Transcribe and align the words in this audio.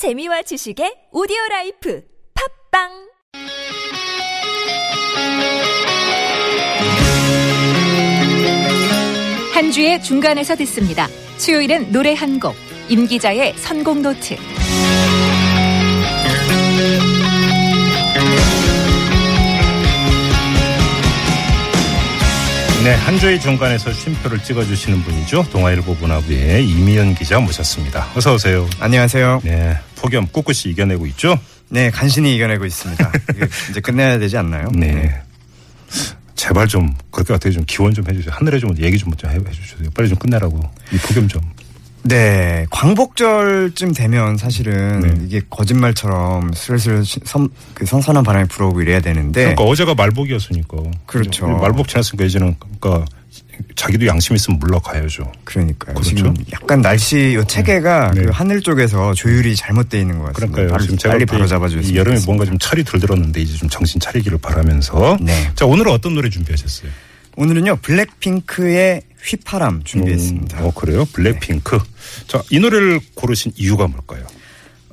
재미와 0.00 0.40
지식의 0.40 1.12
오디오 1.12 1.36
라이프 1.50 2.02
팟빵 2.72 2.88
한 9.52 9.70
주의 9.70 10.02
중간에서 10.02 10.56
듣습니다. 10.56 11.06
수요일은 11.36 11.92
노래 11.92 12.14
한 12.14 12.40
곡, 12.40 12.54
임 12.88 13.06
기자의 13.06 13.52
선곡 13.58 14.00
노트. 14.00 14.36
네, 22.82 22.94
한 22.94 23.18
주의 23.18 23.38
중간에서 23.38 23.92
쉼표를 23.92 24.42
찍어주시는 24.42 25.02
분이죠. 25.02 25.44
동아일보 25.52 25.96
문화부의 26.00 26.66
이미연 26.66 27.14
기자 27.14 27.38
모셨습니다. 27.38 28.06
어서 28.16 28.32
오세요. 28.32 28.66
안녕하세요. 28.80 29.42
네, 29.44 29.74
폭염 30.00 30.26
꿋꿋이 30.26 30.72
이겨내고 30.72 31.06
있죠. 31.08 31.38
네, 31.68 31.90
간신히 31.90 32.34
이겨내고 32.34 32.64
있습니다. 32.64 33.12
이제 33.70 33.80
끝내야 33.80 34.18
되지 34.18 34.36
않나요? 34.38 34.68
네. 34.74 35.20
제발 36.34 36.66
좀 36.66 36.94
그렇게 37.10 37.32
어떻게 37.34 37.50
좀 37.52 37.64
기원 37.66 37.92
좀 37.92 38.04
해주세요. 38.08 38.32
하늘에 38.34 38.58
좀 38.58 38.74
얘기 38.78 38.96
좀 38.98 39.12
해- 39.26 39.34
해주세요. 39.34 39.90
빨리 39.94 40.08
좀 40.08 40.18
끝내라고 40.18 40.58
이 40.92 40.96
폭염 40.98 41.28
좀. 41.28 41.42
네, 42.02 42.64
광복절쯤 42.70 43.92
되면 43.92 44.38
사실은 44.38 45.00
네. 45.00 45.14
이게 45.26 45.42
거짓말처럼 45.50 46.52
슬슬 46.54 47.04
시- 47.04 47.20
선, 47.24 47.50
그 47.74 47.84
선선한 47.84 48.24
바람이 48.24 48.48
불어오고 48.48 48.80
이래야 48.80 49.00
되는데 49.00 49.40
그러니까 49.42 49.64
어제가 49.64 49.94
말복이었으니까. 49.94 50.78
그렇죠. 51.04 51.46
말복 51.46 51.88
지났으니까 51.88 52.24
이제는 52.24 52.56
그러니까 52.80 53.04
자기도 53.74 54.06
양심 54.06 54.36
있으면 54.36 54.58
물러가야죠. 54.58 55.30
그러니까요. 55.44 55.94
그렇죠. 55.94 56.14
지금 56.16 56.34
약간 56.52 56.80
날씨 56.80 57.34
요 57.34 57.44
체계가 57.44 58.12
네. 58.14 58.22
그 58.22 58.30
하늘 58.32 58.60
쪽에서 58.60 59.14
조율이 59.14 59.56
잘못돼 59.56 60.00
있는 60.00 60.18
것 60.18 60.32
같습니다. 60.32 60.56
그러니까요. 60.56 60.68
빨리, 60.76 60.82
지금 60.84 60.98
제가 60.98 61.12
빨리 61.14 61.26
바로 61.26 61.44
이 61.80 61.96
여름에. 61.96 62.20
뭔가 62.26 62.44
좀 62.44 62.58
철이 62.58 62.84
덜 62.84 63.00
들었는데 63.00 63.40
이제 63.40 63.56
좀 63.56 63.68
정신 63.68 64.00
차리기를 64.00 64.38
바라면서. 64.38 65.18
네. 65.20 65.50
자 65.54 65.66
오늘은 65.66 65.92
어떤 65.92 66.14
노래 66.14 66.28
준비하셨어요? 66.30 66.90
오늘은요 67.36 67.76
블랙핑크의 67.76 69.02
휘파람 69.22 69.82
준비했습니다. 69.84 70.56
네. 70.56 70.62
음, 70.62 70.66
어 70.66 70.72
그래요? 70.74 71.04
블랙핑크. 71.12 71.78
자 72.26 72.47
이 72.47 72.58
노래를 72.58 73.00
고르신 73.14 73.52
이유가 73.56 73.86
뭘까요? 73.86 74.26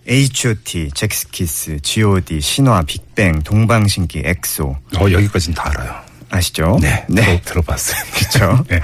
H.O.T, 0.10 0.92
젝스키스, 0.94 1.80
G.O.D, 1.82 2.40
신화, 2.40 2.82
빅뱅, 2.84 3.42
동방신기, 3.44 4.22
엑소 4.24 4.78
어 5.00 5.12
여기까지는 5.12 5.54
다 5.56 5.70
알아요. 5.70 6.07
아시죠? 6.30 6.78
네, 6.82 7.06
들어, 7.08 7.40
들어 7.44 7.62
봤어요. 7.62 8.02
그렇죠. 8.14 8.66
네. 8.70 8.80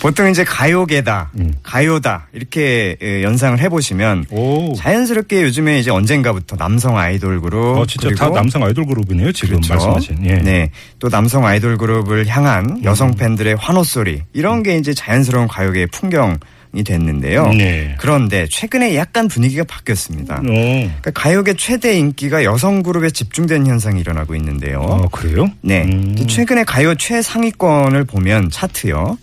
보통 0.00 0.30
이제 0.30 0.44
가요계다, 0.44 1.30
음. 1.38 1.54
가요다 1.62 2.28
이렇게 2.32 2.96
예, 3.02 3.22
연상을 3.22 3.58
해보시면 3.58 4.26
오. 4.30 4.74
자연스럽게 4.74 5.42
요즘에 5.42 5.78
이제 5.78 5.90
언젠가부터 5.90 6.56
남성 6.56 6.98
아이돌 6.98 7.40
그룹 7.40 7.78
어, 7.78 7.86
진짜 7.86 8.10
다 8.14 8.30
남성 8.30 8.62
아이돌 8.62 8.86
그룹이네요. 8.86 9.32
지금 9.32 9.60
그렇죠. 9.60 9.74
말씀하신. 9.74 10.26
예. 10.26 10.34
네. 10.36 10.70
또 10.98 11.08
남성 11.08 11.44
아이돌 11.46 11.78
그룹을 11.78 12.26
향한 12.28 12.82
여성 12.84 13.14
팬들의 13.14 13.56
환호 13.56 13.84
소리 13.84 14.22
이런 14.32 14.62
게 14.62 14.76
이제 14.76 14.92
자연스러운 14.94 15.48
가요계의 15.48 15.88
풍경이 15.88 16.36
됐는데요. 16.84 17.48
네. 17.48 17.94
그런데 17.98 18.46
최근에 18.48 18.96
약간 18.96 19.28
분위기가 19.28 19.64
바뀌었습니다. 19.64 20.36
어. 20.36 20.42
그러니까 20.42 21.10
가요계 21.12 21.54
최대 21.54 21.96
인기가 21.96 22.44
여성 22.44 22.82
그룹에 22.82 23.10
집중된 23.10 23.66
현상이 23.66 24.00
일어나고 24.00 24.34
있는데요. 24.36 24.82
아, 24.82 25.08
그래요? 25.10 25.50
네. 25.60 25.84
음. 25.84 26.14
최근에 26.26 26.64
가요 26.64 26.94
최상위권을 26.94 28.04
보면 28.04 28.50
차트요. 28.50 29.18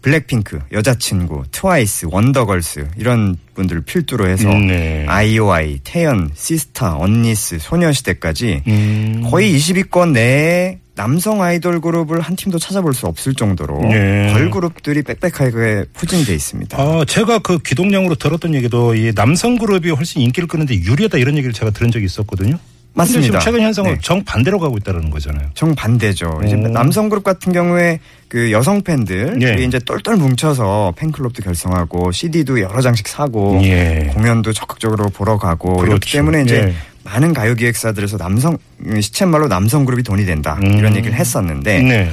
블랙핑크, 0.00 0.60
여자친구, 0.72 1.44
트와이스, 1.50 2.06
원더걸스 2.10 2.88
이런 2.96 3.36
분들을 3.54 3.82
필두로 3.82 4.28
해서 4.28 4.48
네. 4.48 5.04
아이오아이, 5.08 5.80
태연, 5.82 6.30
시스타, 6.34 6.96
언니스, 6.96 7.58
소녀시대까지 7.58 8.62
음. 8.68 9.26
거의 9.28 9.56
20위권 9.56 10.12
내에 10.12 10.78
남성 10.98 11.40
아이돌 11.40 11.80
그룹을 11.80 12.20
한 12.20 12.34
팀도 12.34 12.58
찾아볼 12.58 12.92
수 12.92 13.06
없을 13.06 13.32
정도로 13.32 13.78
네. 13.82 14.32
걸그룹들이 14.32 15.02
빽빽하게 15.02 15.84
포진돼 15.94 16.34
있습니다. 16.34 16.76
아, 16.76 17.04
제가 17.06 17.38
그 17.38 17.58
귀동냥으로 17.58 18.16
들었던 18.16 18.52
얘기도 18.52 18.96
이 18.96 19.14
남성 19.14 19.56
그룹이 19.56 19.92
훨씬 19.92 20.20
인기를 20.22 20.48
끄는데 20.48 20.74
유리하다 20.74 21.18
이런 21.18 21.36
얘기를 21.36 21.52
제가 21.52 21.70
들은 21.70 21.92
적이 21.92 22.06
있었거든요. 22.06 22.58
맞습니다. 22.94 23.26
지금 23.26 23.38
최근 23.38 23.60
현상은 23.60 23.92
네. 23.92 23.98
정반대로 24.02 24.58
가고 24.58 24.76
있다는 24.76 25.10
거잖아요. 25.10 25.50
정반대죠. 25.54 26.40
이제 26.44 26.56
오. 26.56 26.66
남성 26.66 27.08
그룹 27.08 27.22
같은 27.22 27.52
경우에 27.52 28.00
그 28.26 28.50
여성 28.50 28.82
팬들 28.82 29.38
예. 29.40 29.62
이제 29.62 29.78
똘똘 29.78 30.16
뭉쳐서 30.16 30.94
팬클럽도 30.96 31.44
결성하고 31.44 32.10
CD도 32.10 32.60
여러 32.60 32.80
장씩 32.80 33.06
사고 33.06 33.60
예. 33.62 34.10
공연도 34.14 34.52
적극적으로 34.52 35.10
보러 35.10 35.38
가고 35.38 35.74
이렇기 35.84 35.86
그렇죠. 35.86 36.18
때문에 36.18 36.42
이제 36.42 36.56
예. 36.56 36.74
많은 37.08 37.32
가요 37.32 37.54
기획사들에서 37.54 38.18
남성 38.18 38.58
시쳇말로 39.00 39.48
남성 39.48 39.84
그룹이 39.84 40.02
돈이 40.02 40.26
된다 40.26 40.58
음. 40.62 40.78
이런 40.78 40.94
얘기를 40.94 41.16
했었는데 41.16 41.82
네. 41.82 42.10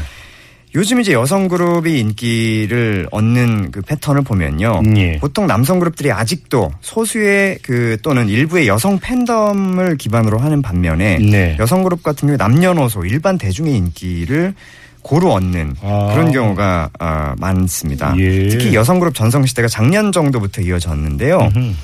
요즘 0.74 1.00
이제 1.00 1.14
여성 1.14 1.48
그룹이 1.48 2.00
인기를 2.00 3.08
얻는 3.10 3.72
그 3.72 3.82
패턴을 3.82 4.24
보면요. 4.24 4.82
예. 4.98 5.18
보통 5.20 5.48
남성 5.48 5.80
그룹들이 5.80 6.12
아직도 6.12 6.70
소수의 6.82 7.60
그 7.62 7.98
또는 8.02 8.28
일부의 8.28 8.68
여성 8.68 9.00
팬덤을 9.00 9.96
기반으로 9.96 10.38
하는 10.38 10.62
반면에 10.62 11.18
네. 11.20 11.56
여성 11.60 11.82
그룹 11.84 12.04
같은 12.04 12.28
경우에 12.28 12.36
남녀노소 12.36 13.06
일반 13.06 13.38
대중의 13.38 13.74
인기를 13.74 14.54
고루 15.02 15.32
얻는 15.32 15.76
아. 15.82 16.10
그런 16.12 16.34
경우가 16.34 16.90
아, 17.00 17.36
많습니다. 17.40 18.14
예. 18.18 18.50
특히 18.50 18.76
여성 18.76 19.00
그룹 19.00 19.16
전성 19.16 19.46
시대가 19.46 19.70
작년 19.70 20.12
정도부터 20.12 20.62
이어졌는데요. 20.62 21.52
음. 21.56 21.78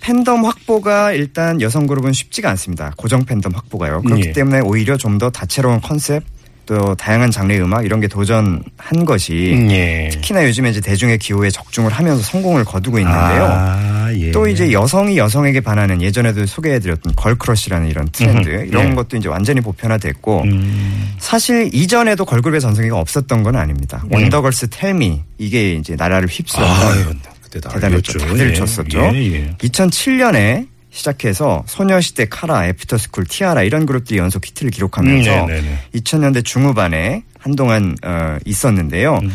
팬덤 0.00 0.44
확보가 0.44 1.12
일단 1.12 1.60
여성 1.60 1.86
그룹은 1.86 2.12
쉽지가 2.12 2.48
않습니다. 2.50 2.92
고정 2.96 3.24
팬덤 3.24 3.54
확보가요. 3.54 4.02
그렇기 4.02 4.28
예. 4.28 4.32
때문에 4.32 4.60
오히려 4.60 4.96
좀 4.96 5.18
더 5.18 5.28
다채로운 5.28 5.80
컨셉 5.80 6.22
또 6.66 6.94
다양한 6.94 7.32
장르의 7.32 7.60
음악 7.60 7.84
이런 7.84 8.00
게 8.00 8.06
도전한 8.06 9.04
것이 9.04 9.66
예. 9.70 10.08
특히나 10.12 10.44
요즘에 10.46 10.70
이제 10.70 10.80
대중의 10.80 11.18
기호에 11.18 11.50
적중을 11.50 11.90
하면서 11.90 12.22
성공을 12.22 12.64
거두고 12.64 12.98
있는데요. 13.00 13.44
아, 13.50 14.08
예. 14.14 14.30
또 14.30 14.46
이제 14.46 14.70
여성이 14.70 15.18
여성에게 15.18 15.60
반하는 15.62 16.00
예전에도 16.00 16.46
소개해드렸던 16.46 17.14
girl 17.16 17.35
crush라는 17.35 17.88
이런 17.88 18.08
트렌드 18.12 18.48
음흠. 18.48 18.66
이런 18.68 18.90
예. 18.90 18.94
것도 18.94 19.16
이제 19.16 19.28
완전히 19.28 19.60
보편화됐고 19.60 20.42
음. 20.44 21.14
사실 21.18 21.68
이전에도 21.74 22.24
걸그룹의 22.24 22.60
전성기가 22.60 22.96
없었던 22.98 23.42
건 23.42 23.56
아닙니다. 23.56 24.04
예. 24.12 24.16
원더걸스 24.16 24.68
Tell 24.70 25.05
Me 25.05 25.22
이게 25.38 25.72
이제 25.74 25.96
나라를 25.96 26.28
휩쓸었던 26.28 27.20
그때 27.50 27.60
다 27.60 27.70
대단했죠. 27.74 28.18
다들 28.18 28.50
예. 28.50 28.54
쳤었죠. 28.54 29.10
예, 29.14 29.32
예. 29.32 29.50
2007년에 29.58 30.68
시작해서 30.90 31.62
소녀시대 31.66 32.26
카라, 32.30 32.66
애프터스쿨, 32.68 33.24
티아라 33.26 33.62
이런 33.62 33.86
그룹들이 33.86 34.18
연속 34.18 34.46
히트를 34.46 34.70
기록하면서 34.70 35.44
음, 35.44 35.46
네 35.48 35.60
네 35.60 35.60
네. 35.92 36.00
2000년대 36.00 36.44
중후반에 36.44 37.22
한동안 37.38 37.96
어, 38.04 38.38
있었는데요. 38.44 39.18
음. 39.22 39.30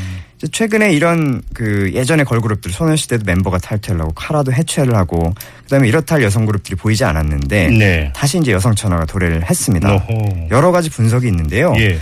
최근에 0.52 0.94
이런 0.94 1.42
그 1.54 1.92
예전의 1.94 2.26
걸그룹들 2.26 2.72
소녀시대도 2.72 3.24
멤버가 3.26 3.58
탈퇴를 3.58 4.02
하고 4.02 4.12
카라도 4.14 4.52
해체를 4.54 4.96
하고 4.96 5.34
그다음에 5.64 5.88
이렇다 5.88 6.16
할 6.16 6.24
여성 6.24 6.46
그룹들이 6.46 6.76
보이지 6.76 7.04
않았는데 7.06 7.70
네. 7.70 8.12
다시 8.14 8.38
이제 8.38 8.52
여성 8.52 8.76
천하가 8.76 9.06
도래를 9.06 9.50
했습니다. 9.50 9.94
어허. 9.94 10.48
여러 10.52 10.72
가지 10.72 10.90
분석이 10.90 11.28
있는데요. 11.28 11.74
예. 11.78 12.00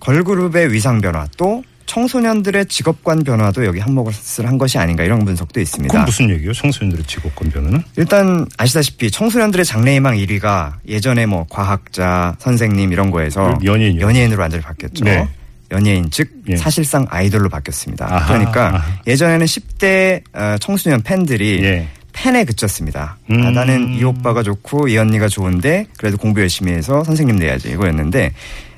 걸그룹의 0.00 0.72
위상 0.72 1.00
변화 1.00 1.26
또 1.36 1.62
청소년들의 1.86 2.66
직업관 2.66 3.24
변화도 3.24 3.64
여기 3.64 3.80
한몫을 3.80 4.46
한 4.46 4.58
것이 4.58 4.78
아닌가 4.78 5.04
이런 5.04 5.24
분석도 5.24 5.60
있습니다. 5.60 5.92
그건 5.92 6.04
무슨 6.04 6.30
얘기예요? 6.30 6.52
청소년들의 6.52 7.06
직업관 7.06 7.50
변화는? 7.50 7.82
일단 7.96 8.46
아시다시피 8.58 9.10
청소년들의 9.10 9.64
장래희망 9.64 10.16
1위가 10.16 10.74
예전에 10.88 11.26
뭐 11.26 11.46
과학자, 11.48 12.34
선생님 12.38 12.92
이런 12.92 13.10
거에서 13.10 13.58
연예인이요. 13.64 14.02
연예인으로 14.02 14.40
완전히 14.40 14.62
바뀌었죠. 14.62 15.04
네. 15.04 15.26
연예인 15.72 16.10
즉 16.10 16.30
예. 16.48 16.56
사실상 16.56 17.06
아이돌로 17.08 17.48
바뀌었습니다. 17.48 18.06
아하, 18.08 18.26
그러니까 18.28 18.66
아하. 18.74 18.84
예전에는 19.06 19.46
10대 19.46 20.22
어, 20.32 20.56
청소년 20.60 21.02
팬들이 21.02 21.60
예. 21.62 21.88
팬에 22.12 22.44
그쳤습니다. 22.44 23.18
음. 23.30 23.42
아, 23.44 23.50
나는 23.50 23.92
이 23.94 24.02
오빠가 24.04 24.42
좋고 24.42 24.88
이 24.88 24.96
언니가 24.96 25.28
좋은데 25.28 25.86
그래도 25.98 26.16
공부 26.16 26.40
열심히 26.40 26.72
해서 26.72 27.04
선생님 27.04 27.38
돼야지 27.38 27.70
이거였는데 27.70 28.32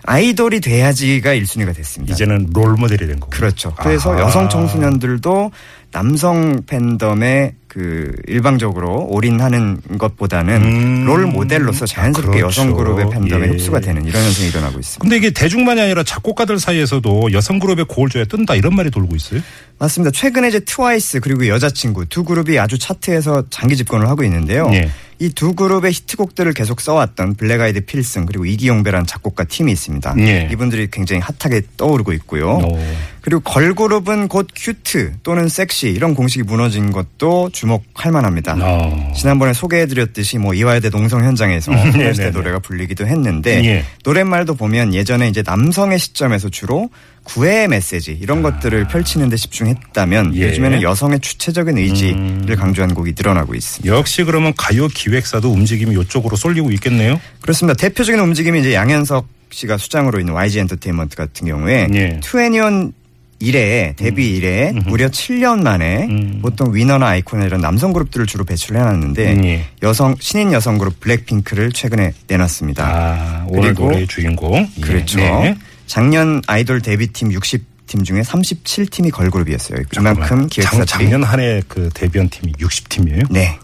아이돌이 0.08 0.60
돼야지가 0.60 1.34
1순위가 1.34 1.76
됐습니다. 1.76 2.14
이제는 2.14 2.48
롤 2.54 2.76
모델이 2.76 3.06
된 3.06 3.20
거고. 3.20 3.30
그렇죠. 3.30 3.74
그래서 3.78 4.12
아하. 4.12 4.22
여성 4.22 4.48
청소년들도 4.48 5.50
남성 5.90 6.62
팬덤에 6.66 7.54
그 7.66 8.10
일방적으로 8.26 9.06
올인하는 9.10 9.80
것보다는 9.98 10.62
음. 10.62 11.04
롤 11.04 11.26
모델로서 11.26 11.84
자연스럽게 11.84 12.38
아, 12.38 12.40
그렇죠. 12.40 12.46
여성 12.62 12.74
그룹의 12.74 13.10
팬덤에 13.10 13.48
예. 13.48 13.50
흡수가 13.50 13.80
되는 13.80 14.04
이런 14.06 14.22
현상이 14.24 14.48
일어나고 14.48 14.78
있습니다. 14.80 15.02
근데 15.02 15.16
이게 15.18 15.30
대중만이 15.30 15.80
아니라 15.80 16.02
작곡가들 16.02 16.58
사이에서도 16.58 17.32
여성 17.32 17.58
그룹의 17.58 17.84
고울조에 17.84 18.24
뜬다 18.24 18.54
이런 18.54 18.74
말이 18.74 18.90
돌고 18.90 19.14
있어요. 19.14 19.40
맞습니다. 19.78 20.10
최근에 20.10 20.48
이제 20.48 20.60
트와이스 20.60 21.20
그리고 21.20 21.46
여자친구 21.46 22.06
두 22.06 22.24
그룹이 22.24 22.58
아주 22.58 22.78
차트에서 22.78 23.44
장기 23.50 23.76
집권을 23.76 24.08
하고 24.08 24.24
있는데요. 24.24 24.70
예. 24.72 24.90
이 25.20 25.30
두 25.30 25.54
그룹의 25.54 25.92
히트곡들을 25.92 26.52
계속 26.52 26.80
써왔던 26.80 27.34
블랙아이드 27.34 27.82
필승 27.86 28.26
그리고 28.26 28.44
이기용배라는 28.44 29.06
작곡가 29.06 29.44
팀이 29.44 29.72
있습니다. 29.72 30.14
예. 30.18 30.48
이분들이 30.52 30.88
굉장히 30.90 31.20
hot하게 31.22 31.62
떠오르고 31.76 32.12
있고요. 32.14 32.58
오. 32.58 32.78
그리고 33.20 33.40
걸그룹은 33.40 34.28
곧 34.28 34.48
cute 34.54 35.14
또는 35.22 35.48
섹시 35.48 35.88
이런 35.88 36.14
공식이 36.14 36.44
무너진 36.44 36.92
것도 36.92 37.50
주목할 37.52 38.12
만합니다. 38.12 38.56
어. 38.60 39.12
지난번에 39.14 39.52
소개해드렸듯이 39.52 40.38
뭐 40.38 40.54
이화여대 40.54 40.90
농성 40.90 41.24
현장에서. 41.24 41.72
소녀시대 41.92 42.30
노래가 42.30 42.58
불리기도 42.58 43.06
했는데 43.06 43.64
예. 43.64 43.84
노랫말도 44.04 44.54
보면 44.54 44.94
예전에 44.94 45.28
이제 45.28 45.42
남성의 45.44 45.98
시점에서 45.98 46.48
주로 46.48 46.88
구애의 47.24 47.68
메시지 47.68 48.12
이런 48.12 48.42
것들을 48.42 48.88
펼치는 48.88 49.28
데 49.28 49.36
집중했다면 49.36 50.26
아. 50.26 50.30
예. 50.34 50.44
음. 50.44 50.48
요즘에는 50.48 50.82
여성의 50.82 51.20
주체적인 51.20 51.76
의지를 51.76 52.56
강조한 52.56 52.94
곡이 52.94 53.14
늘어나고 53.16 53.54
있습니다. 53.54 53.94
역시 53.94 54.24
그러면 54.24 54.52
가요 54.56 54.88
기획사도 54.88 55.50
움직임이 55.50 56.00
이쪽으로 56.00 56.36
쏠리고 56.36 56.70
있겠네요. 56.72 57.20
그렇습니다. 57.40 57.76
대표적인 57.76 58.20
움직임이 58.20 58.60
이제 58.60 58.74
양현석 58.74 59.26
씨가 59.50 59.78
수장으로 59.78 60.20
있는 60.20 60.34
YG 60.34 60.60
엔터테인먼트 60.60 61.16
같은 61.16 61.46
경우에 61.46 61.88
예. 61.94 62.20
투애니온 62.22 62.92
이래에 63.40 63.94
데뷔 63.96 64.30
이래에 64.36 64.72
무려 64.72 65.08
7년 65.08 65.62
만에 65.62 66.06
음. 66.10 66.38
보통 66.42 66.74
위너나 66.74 67.06
아이콘 67.08 67.42
이런 67.42 67.60
남성 67.60 67.92
그룹들을 67.92 68.26
주로 68.26 68.44
배출해놨는데 68.44 69.44
예. 69.44 69.64
여성 69.82 70.16
신인 70.18 70.52
여성 70.52 70.76
그룹 70.78 70.98
블랙핑크를 71.00 71.70
최근에 71.72 72.14
내놨습니다. 72.26 72.84
아, 72.84 73.46
오늘 73.48 73.74
노래의 73.74 74.06
주인공. 74.08 74.56
예. 74.56 74.80
그렇죠. 74.80 75.18
네. 75.18 75.56
작년 75.86 76.42
아이돌 76.48 76.80
데뷔팀 76.82 77.32
60 77.32 77.64
팀 77.86 78.04
중에 78.04 78.20
37팀이 78.20 79.10
걸그룹이었어요. 79.12 79.78
그만큼. 79.96 80.46
기획사들이 80.48 80.86
작, 80.86 80.98
작년 80.98 81.22
한 81.22 81.40
해 81.40 81.62
그 81.68 81.88
데뷔한 81.94 82.28
팀이 82.28 82.52
60팀이에요? 82.54 83.32
네 83.32 83.56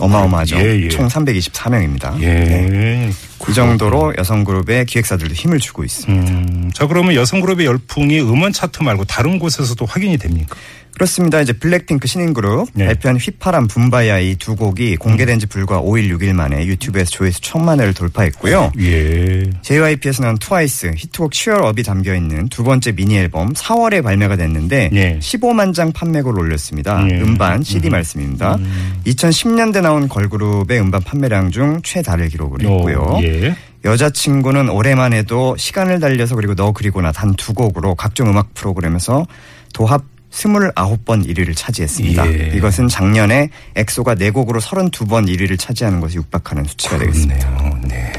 어마어마하죠. 0.00 0.56
예, 0.58 0.80
예. 0.84 0.88
총 0.88 1.08
324명입니다. 1.08 2.20
예. 2.22 3.10
그 3.38 3.52
정도로 3.52 4.14
여성 4.18 4.44
그룹의 4.44 4.86
기획사들도 4.86 5.34
힘을 5.34 5.58
주고 5.58 5.84
있습니다. 5.84 6.32
음, 6.32 6.70
자 6.74 6.86
그러면 6.86 7.14
여성 7.14 7.40
그룹의 7.40 7.66
열풍이 7.66 8.20
음원 8.20 8.52
차트 8.52 8.82
말고 8.82 9.04
다른 9.04 9.38
곳에서도 9.38 9.84
확인이 9.86 10.18
됩니까? 10.18 10.56
그렇습니다. 11.00 11.40
이제 11.40 11.54
블랙핑크 11.54 12.06
신인 12.06 12.34
그룹 12.34 12.68
네. 12.74 12.84
발표한 12.84 13.16
휘파람 13.16 13.68
붐바야 13.68 14.18
이 14.18 14.36
두 14.38 14.54
곡이 14.54 14.96
공개된 14.96 15.38
지 15.38 15.46
불과 15.46 15.80
5일 15.80 16.14
6일 16.14 16.34
만에 16.34 16.66
유튜브에서 16.66 17.10
조회수 17.10 17.40
천만 17.40 17.80
회를 17.80 17.94
돌파했고요. 17.94 18.72
예. 18.80 19.50
JYP에서 19.62 20.22
나온 20.22 20.36
트와이스 20.38 20.92
히트곡 20.96 21.32
Cheer 21.32 21.63
Up이 21.63 21.82
담겨 21.84 22.14
있는 22.14 22.48
두 22.48 22.64
번째 22.64 22.92
미니 22.92 23.16
앨범 23.16 23.52
4월에 23.54 24.02
발매가 24.02 24.36
됐는데 24.36 24.90
예. 24.92 25.18
15만 25.18 25.72
장 25.72 25.90
판매고를 25.92 26.38
올렸습니다. 26.40 27.06
예. 27.10 27.20
음반 27.22 27.62
CD 27.62 27.88
말씀입니다. 27.88 28.58
2010년대 29.06 29.80
나온 29.80 30.06
걸그룹의 30.08 30.80
음반 30.80 31.02
판매량 31.02 31.50
중 31.50 31.80
최다를 31.82 32.28
기록을 32.28 32.60
했고요. 32.62 32.98
어, 32.98 33.20
예. 33.22 33.56
여자친구는 33.84 34.68
올해만 34.68 35.14
해도 35.14 35.56
시간을 35.56 35.98
달려서 36.00 36.34
그리고 36.36 36.54
너 36.54 36.72
그리고 36.72 37.00
나 37.00 37.12
단 37.12 37.34
두 37.36 37.54
곡으로 37.54 37.94
각종 37.94 38.28
음악 38.28 38.52
프로그램에서 38.52 39.26
도합 39.72 40.02
29번 40.30 41.26
1위를 41.26 41.56
차지했습니다. 41.56 42.26
예. 42.32 42.52
이것은 42.54 42.88
작년에 42.88 43.50
엑소가 43.74 44.14
4곡으로 44.14 44.60
32번 44.60 45.28
1위를 45.28 45.58
차지하는 45.58 46.00
것이 46.00 46.16
육박하는 46.16 46.64
수치가 46.64 46.98
되겠습니다. 46.98 47.48
그렇네요. 47.48 47.80
네. 47.88 48.12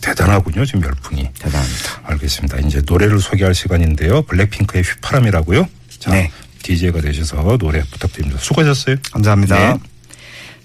대단하군요, 0.00 0.64
지금 0.64 0.82
열풍이. 0.84 1.28
대단합니다. 1.38 2.00
알겠습니다. 2.04 2.58
이제 2.58 2.80
노래를 2.86 3.18
소개할 3.18 3.54
시간인데요. 3.54 4.22
블랙핑크의 4.22 4.84
휘파람이라고요. 4.84 5.68
자, 5.98 6.10
네. 6.12 6.30
DJ가 6.62 7.00
되셔서 7.00 7.58
노래 7.58 7.82
부탁드립니다. 7.82 8.38
수고하셨어요. 8.40 8.96
감사합니다. 9.12 9.74
네. 9.74 9.78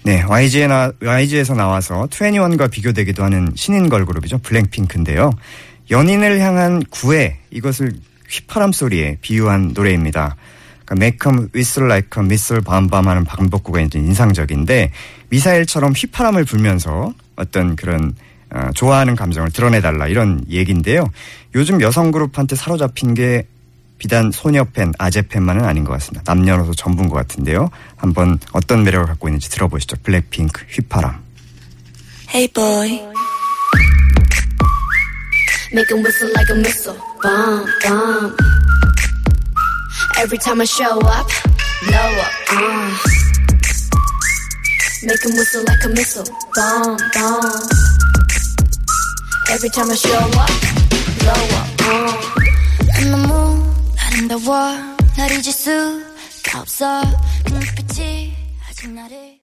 네, 0.04 0.22
YG에 0.22 0.66
나, 0.66 0.90
YG에서 1.00 1.54
나와서 1.54 2.08
21과 2.10 2.70
비교되기도 2.70 3.22
하는 3.22 3.52
신인 3.54 3.88
걸그룹이죠. 3.88 4.38
블랙핑크인데요. 4.38 5.30
연인을 5.90 6.40
향한 6.40 6.82
구애, 6.90 7.38
이것을 7.50 7.92
휘파람 8.28 8.72
소리에 8.72 9.18
비유한 9.20 9.72
노래입니다. 9.74 10.36
그러니까 10.84 10.94
make 10.96 11.18
'em 11.30 11.48
whistle 11.54 11.88
like 11.90 12.10
a 12.20 12.24
missile 12.24 12.62
밤밤 12.64 13.08
하는 13.08 13.24
반복구가 13.24 13.80
이제 13.80 13.98
인상적인데 13.98 14.92
미사일처럼 15.28 15.92
휘파람을 15.92 16.44
불면서 16.44 17.12
어떤 17.36 17.76
그런 17.76 18.14
어, 18.54 18.68
좋아하는 18.74 19.16
감정을 19.16 19.50
드러내달라 19.50 20.08
이런 20.08 20.44
얘기인데요. 20.50 21.08
요즘 21.54 21.80
여성 21.80 22.10
그룹한테 22.10 22.54
사로잡힌 22.54 23.14
게 23.14 23.46
비단 23.96 24.30
소녀 24.32 24.64
팬, 24.64 24.92
아재 24.98 25.22
팬만은 25.22 25.64
아닌 25.64 25.84
것 25.84 25.92
같습니다. 25.92 26.22
남녀노소 26.26 26.74
전부인 26.74 27.08
것 27.08 27.14
같은데요. 27.14 27.70
한번 27.96 28.38
어떤 28.52 28.82
매력을 28.82 29.06
갖고 29.06 29.28
있는지 29.28 29.48
들어보시죠. 29.48 29.96
블랙핑크 30.02 30.64
휘파람. 30.68 31.22
Hey 32.28 32.48
boy. 32.52 32.88
Make 35.72 35.88
him 35.90 36.04
whistle 36.04 36.30
like 36.34 36.50
a 36.50 36.58
missile. 36.58 36.98
Bomb, 37.22 37.64
bomb. 37.82 38.51
Every 40.17 40.37
time 40.37 40.61
I 40.61 40.65
show 40.65 40.99
up, 41.01 41.27
blow 41.85 42.09
up. 42.23 42.33
Uh. 42.49 42.97
Make 45.03 45.23
him 45.23 45.33
whistle 45.37 45.63
like 45.67 45.83
a 45.85 45.89
missile. 45.89 46.25
Bomb, 46.55 46.97
bomb. 47.13 47.69
Every 49.49 49.69
time 49.69 49.89
I 49.91 49.95
show 49.95 50.17
up, 50.17 50.51
blow 51.19 51.41
up. 51.57 51.67
Uh. 51.81 52.37
너무 53.11 53.73
아름다워 53.99 54.73
날 55.15 55.31
잊을 55.31 55.43
수가 55.43 56.61
없어 56.61 57.01
그 57.45 57.53
눈빛이 57.53 58.35
아직 58.67 58.89
나를 58.89 59.35